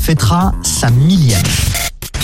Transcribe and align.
Fêtera 0.00 0.52
sa 0.64 0.90
millième. 0.90 1.38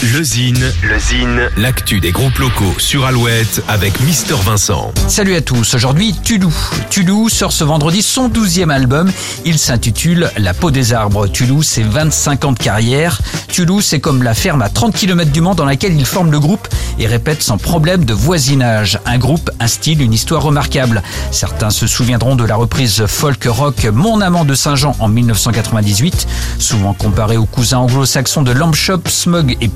Le 0.00 0.22
Zine, 0.22 0.64
le 0.84 0.96
Zine, 0.96 1.50
l'actu 1.56 1.98
des 1.98 2.12
groupes 2.12 2.38
locaux 2.38 2.72
sur 2.78 3.04
Alouette 3.04 3.64
avec 3.66 3.98
Mister 4.02 4.36
Vincent. 4.44 4.92
Salut 5.08 5.34
à 5.34 5.40
tous, 5.40 5.74
aujourd'hui 5.74 6.14
Tulou. 6.22 6.54
Tulou 6.88 7.28
sort 7.28 7.50
ce 7.50 7.64
vendredi 7.64 8.00
son 8.02 8.28
douzième 8.28 8.70
album. 8.70 9.10
Il 9.44 9.58
s'intitule 9.58 10.30
La 10.36 10.54
peau 10.54 10.70
des 10.70 10.92
arbres. 10.92 11.26
Tulou, 11.26 11.64
c'est 11.64 11.82
25 11.82 12.44
ans 12.44 12.52
de 12.52 12.60
carrière. 12.60 13.20
Tulou, 13.48 13.80
c'est 13.80 13.98
comme 13.98 14.22
la 14.22 14.34
ferme 14.34 14.62
à 14.62 14.68
30 14.68 14.94
km 14.94 15.32
du 15.32 15.40
Mans 15.40 15.56
dans 15.56 15.64
laquelle 15.64 15.96
il 15.96 16.06
forme 16.06 16.30
le 16.30 16.38
groupe 16.38 16.68
et 17.00 17.08
répète 17.08 17.42
sans 17.42 17.58
problème 17.58 18.04
de 18.04 18.14
voisinage. 18.14 19.00
Un 19.04 19.18
groupe, 19.18 19.50
un 19.58 19.66
style, 19.66 20.00
une 20.00 20.12
histoire 20.12 20.42
remarquable. 20.42 21.02
Certains 21.32 21.70
se 21.70 21.88
souviendront 21.88 22.36
de 22.36 22.44
la 22.44 22.54
reprise 22.54 23.04
folk 23.06 23.44
rock 23.46 23.84
Mon 23.92 24.20
amant 24.20 24.44
de 24.44 24.54
Saint-Jean 24.54 24.94
en 25.00 25.08
1998, 25.08 26.28
souvent 26.60 26.94
comparé 26.94 27.36
aux 27.36 27.46
cousins 27.46 27.78
anglo-saxons 27.78 28.42
de 28.42 28.52
Lamb 28.52 28.74
Shop, 28.76 29.00
Smug 29.08 29.56
et 29.60 29.68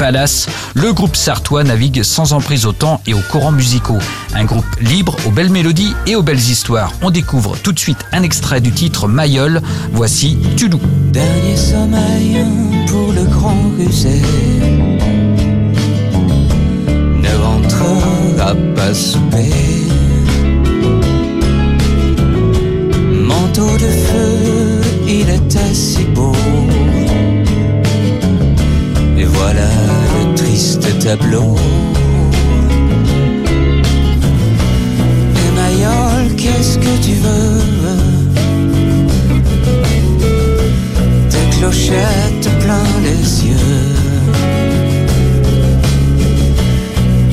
Le 0.75 0.93
groupe 0.93 1.17
sartois 1.17 1.65
navigue 1.65 2.03
sans 2.03 2.33
emprise 2.35 2.67
au 2.67 2.73
temps 2.73 3.01
et 3.07 3.15
aux 3.15 3.23
courants 3.31 3.53
musicaux. 3.53 3.99
Un 4.35 4.45
groupe 4.45 4.65
libre, 4.81 5.17
aux 5.27 5.31
belles 5.31 5.51
mélodies 5.51 5.95
et 6.07 6.17
aux 6.17 6.23
belles 6.23 6.39
histoires. 6.39 6.93
On 7.01 7.11
découvre 7.11 7.57
tout 7.57 7.73
de 7.73 7.79
suite 7.79 8.05
un 8.13 8.23
extrait 8.23 8.61
du 8.61 8.73
titre 8.73 9.09
Mayol. 9.09 9.63
Voici 9.93 10.39
Tulou. 10.57 10.81
Dernier 11.13 11.57
sommeil 11.57 12.45
pour 12.89 13.13
le 13.13 13.25
grand 13.25 13.57
rusé 13.79 14.21
ne 18.55 18.75
pas 18.75 18.95
souper. 18.95 19.51
Manteau 23.13 23.73
de 23.79 23.91
feu, 24.07 24.81
il 25.07 25.31
était 25.31 25.75
si 25.75 26.05
beau. 26.05 26.33
Et 29.23 29.25
voilà 29.25 29.69
le 30.17 30.35
triste 30.35 30.99
tableau. 30.99 31.55
Et 35.41 35.51
Mayol, 35.55 36.35
qu'est-ce 36.37 36.77
que 36.77 36.95
tu 37.07 37.15
veux? 37.25 37.61
Tes 41.31 41.57
clochettes 41.57 42.51
plein 42.65 42.89
les 43.05 43.47
yeux. 43.47 43.95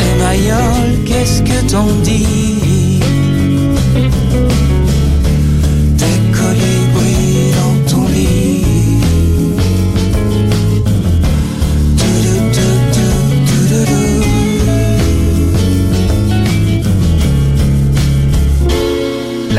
Et 0.05 0.13
Mayol, 0.23 0.89
qu'est-ce 1.07 1.41
que 1.41 1.71
t'en 1.71 1.87
dis? 2.03 2.38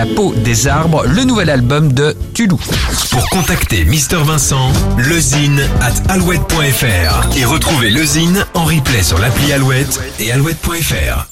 La 0.00 0.06
peau 0.06 0.32
des 0.34 0.66
arbres, 0.66 1.04
le 1.04 1.24
nouvel 1.24 1.50
album 1.50 1.92
de 1.92 2.16
Tulou. 2.32 2.58
Pour 3.10 3.28
contacter 3.28 3.84
Mister 3.84 4.16
Vincent, 4.16 4.72
lezine 4.96 5.60
at 5.82 5.92
alouette.fr 6.10 7.36
et 7.36 7.44
retrouver 7.44 7.90
le 7.90 8.02
Zine 8.02 8.46
en 8.54 8.64
replay 8.64 9.02
sur 9.02 9.18
l'appli 9.18 9.52
Alouette 9.52 10.00
et 10.18 10.32
alouette.fr. 10.32 11.28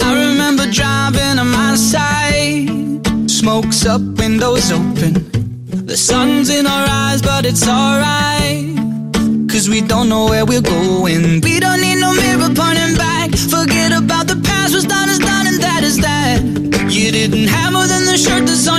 I 0.00 0.14
remember 0.14 0.66
driving 0.72 1.38
on 1.38 1.50
my 1.50 1.76
side, 1.76 3.30
smokes 3.30 3.84
up, 3.84 4.00
windows 4.18 4.72
open. 4.72 5.22
The 5.84 5.98
sun's 5.98 6.48
in 6.48 6.66
our 6.66 6.86
eyes, 6.88 7.20
but 7.20 7.44
it's 7.44 7.68
alright. 7.68 8.65
Cause 9.56 9.70
we 9.70 9.80
don't 9.80 10.10
know 10.10 10.26
where 10.26 10.44
we're 10.44 10.60
going. 10.60 11.40
We 11.40 11.60
don't 11.60 11.80
need 11.80 11.96
no 11.96 12.12
mirror 12.12 12.52
pointing 12.52 12.94
back. 12.94 13.30
Forget 13.32 13.90
about 13.90 14.28
the 14.28 14.36
past, 14.44 14.74
what's 14.74 14.84
done 14.84 15.08
is 15.08 15.18
done, 15.18 15.46
and 15.46 15.58
that 15.62 15.80
is 15.82 15.96
that. 15.96 16.44
You 16.92 17.10
didn't 17.10 17.48
have 17.48 17.72
more 17.72 17.86
than 17.86 18.04
the 18.04 18.18
shirt 18.18 18.44
that's 18.44 18.68
on 18.68 18.75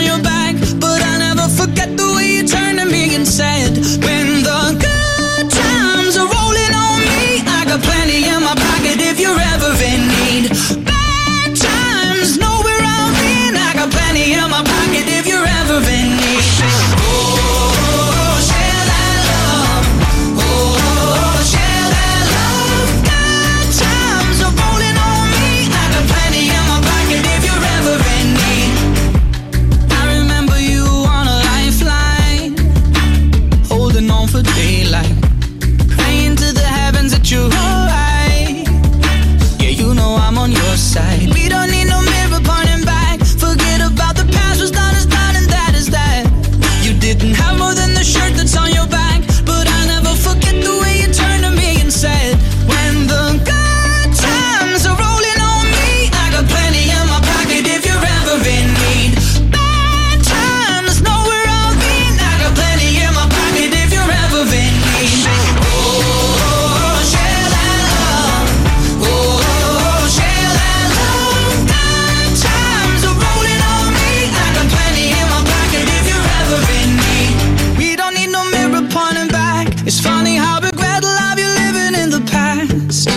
It's 79.88 80.02
funny 80.02 80.36
how 80.36 80.60
regret 80.60 81.02
a 81.02 81.08
life 81.08 81.40
you're 81.40 81.48
living 81.48 81.96
in 82.04 82.10
the 82.10 82.20
past. 82.30 83.08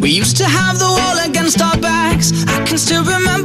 We 0.00 0.08
used 0.08 0.38
to 0.38 0.44
have 0.46 0.78
the 0.78 0.86
wall 0.86 1.18
against 1.28 1.60
our 1.60 1.76
backs. 1.76 2.32
I 2.46 2.64
can 2.64 2.78
still 2.78 3.04
remember 3.04 3.43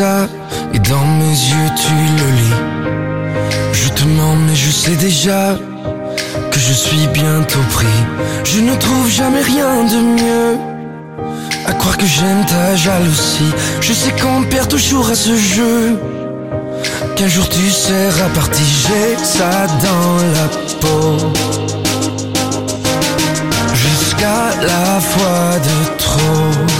et 0.00 0.78
dans 0.78 1.04
mes 1.18 1.36
yeux 1.50 1.70
tu 1.76 1.92
le 2.18 2.30
lis. 2.38 2.60
Je 3.72 3.88
te 3.88 4.04
mens, 4.04 4.36
mais 4.46 4.54
je 4.54 4.70
sais 4.70 4.94
déjà 4.94 5.56
que 6.50 6.58
je 6.58 6.72
suis 6.72 7.06
bientôt 7.12 7.64
pris. 7.72 7.98
Je 8.44 8.60
ne 8.60 8.76
trouve 8.76 9.10
jamais 9.10 9.42
rien 9.42 9.84
de 9.84 9.96
mieux. 10.20 10.58
À 11.66 11.72
croire 11.72 11.96
que 11.96 12.06
j'aime 12.06 12.44
ta 12.46 12.76
jalousie. 12.76 13.52
Je 13.80 13.92
sais 13.92 14.12
qu'on 14.12 14.44
perd 14.44 14.68
toujours 14.68 15.08
à 15.10 15.16
ce 15.16 15.34
jeu. 15.36 15.98
qu'un 17.16 17.28
jour 17.28 17.48
tu 17.48 17.68
seras 17.68 18.28
parti, 18.34 18.62
j'ai 18.82 19.24
ça 19.24 19.66
dans 19.86 20.16
la 20.36 20.46
peau. 20.80 21.32
Jusqu'à 23.74 24.50
la 24.62 25.00
fois 25.00 25.58
de 25.68 25.96
trop. 25.98 26.78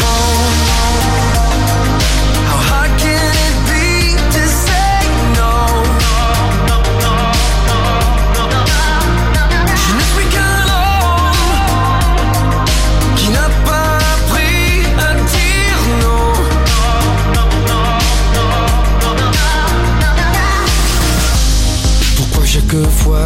Home. 0.00 0.27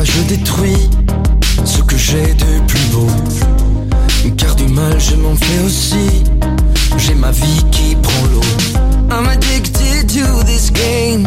Je 0.05 0.21
détruis 0.23 0.91
ce 1.65 1.83
que 1.83 1.97
j'ai 1.97 2.35
de 2.35 2.61
plus 2.67 2.87
beau. 2.93 3.07
Car 4.37 4.55
du 4.57 4.67
mal 4.69 4.99
je 4.99 5.17
m'en 5.17 5.35
fais 5.37 5.65
aussi. 5.65 6.25
J'ai 6.99 7.15
ma 7.15 7.31
vie 7.31 7.65
qui 7.71 7.97
prend 7.97 8.27
l'eau. 8.33 8.41
I'm 9.11 9.29
addicted 9.29 10.09
to 10.09 10.45
this 10.45 10.71
game. 10.71 11.27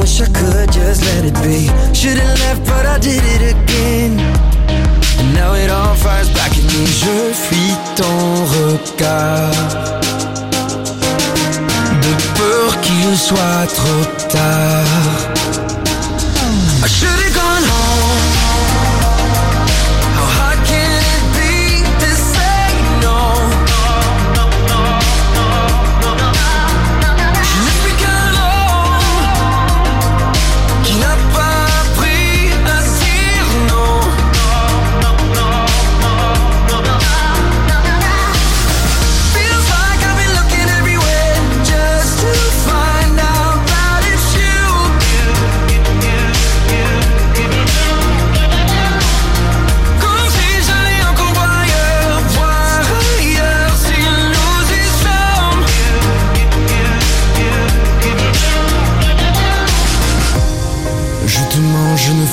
Wish 0.00 0.20
I 0.20 0.26
could 0.26 0.72
just 0.72 1.02
let 1.04 1.24
it 1.24 1.34
be. 1.42 1.70
Should've 1.92 2.38
left 2.40 2.64
but 2.66 2.86
I 2.86 2.98
did 2.98 3.22
it 3.24 3.54
again. 3.54 4.16
Now 5.34 5.54
it 5.54 5.70
all 5.70 5.94
fires 5.94 6.30
back 6.30 6.52
at 6.52 6.64
me. 6.72 6.86
Je 6.86 7.32
fuis 7.32 7.76
ton 7.96 8.44
regard. 8.56 9.52
De 12.02 12.12
peur 12.36 12.80
qu'il 12.80 13.16
soit 13.16 13.66
trop 13.74 14.28
tard 14.28 15.01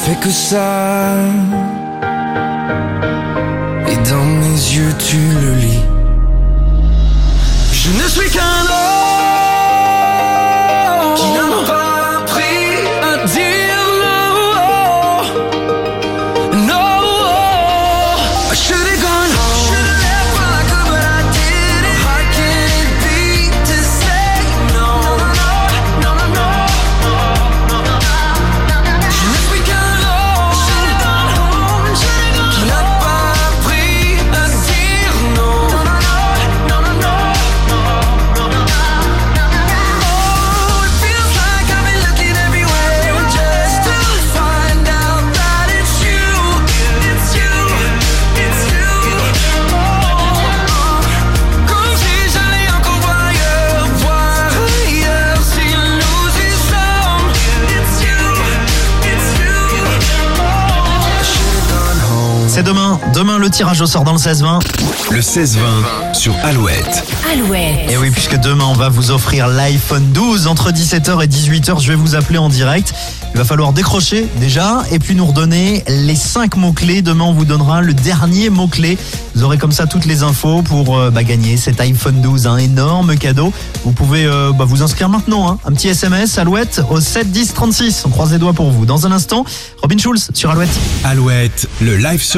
fais 0.03 0.15
que 0.15 0.29
ça. 0.29 1.15
Et 3.91 3.97
dans 4.09 4.29
mes 4.41 4.59
yeux, 4.75 4.93
tu 4.97 5.17
le 5.43 5.53
lis. 5.55 5.83
Je 7.71 7.89
ne 8.01 8.07
suis 8.07 8.29
qu'un 8.29 8.41
homme 8.41 8.98
C'est 62.59 62.65
demain. 62.65 62.99
Demain, 63.15 63.37
le 63.37 63.49
tirage 63.49 63.79
au 63.79 63.85
sort 63.85 64.03
dans 64.03 64.11
le 64.11 64.17
16-20. 64.17 64.59
Le 65.11 65.21
16-20 65.21 65.55
sur 66.13 66.35
Alouette. 66.43 67.05
Alouette. 67.31 67.89
Et 67.89 67.95
oui, 67.95 68.11
puisque 68.11 68.37
demain, 68.37 68.65
on 68.67 68.73
va 68.73 68.89
vous 68.89 69.11
offrir 69.11 69.47
l'iPhone 69.47 70.03
12 70.11 70.47
entre 70.47 70.69
17h 70.71 71.23
et 71.23 71.27
18h. 71.27 71.81
Je 71.81 71.87
vais 71.87 71.95
vous 71.95 72.15
appeler 72.15 72.37
en 72.37 72.49
direct. 72.49 72.93
Il 73.33 73.37
va 73.37 73.45
falloir 73.45 73.71
décrocher 73.71 74.27
déjà 74.41 74.83
et 74.91 74.99
puis 74.99 75.15
nous 75.15 75.25
redonner 75.25 75.85
les 75.87 76.15
5 76.17 76.57
mots-clés. 76.57 77.01
Demain, 77.01 77.25
on 77.25 77.33
vous 77.33 77.45
donnera 77.45 77.79
le 77.79 77.93
dernier 77.93 78.49
mot-clé. 78.49 78.97
Vous 79.35 79.43
aurez 79.43 79.57
comme 79.57 79.71
ça 79.71 79.85
toutes 79.85 80.05
les 80.05 80.23
infos 80.23 80.61
pour 80.61 80.97
euh, 80.97 81.11
bah, 81.11 81.23
gagner 81.23 81.55
cet 81.55 81.79
iPhone 81.79 82.19
12, 82.21 82.47
un 82.47 82.57
énorme 82.57 83.15
cadeau. 83.15 83.53
Vous 83.85 83.91
pouvez 83.91 84.25
euh, 84.25 84.51
bah, 84.51 84.65
vous 84.65 84.81
inscrire 84.81 85.07
maintenant. 85.07 85.49
hein. 85.49 85.59
Un 85.65 85.71
petit 85.71 85.87
SMS, 85.87 86.37
Alouette, 86.37 86.81
au 86.89 86.99
7 86.99 87.31
10 87.31 87.53
36. 87.53 88.03
On 88.05 88.09
croise 88.09 88.33
les 88.33 88.37
doigts 88.39 88.53
pour 88.53 88.69
vous. 88.69 88.85
Dans 88.85 89.05
un 89.05 89.11
instant, 89.13 89.45
Robin 89.81 89.97
Schulz 89.97 90.29
sur 90.33 90.49
Alouette. 90.49 90.77
Alouette, 91.05 91.69
le 91.79 91.95
live 91.95 92.21
sur 92.21 92.37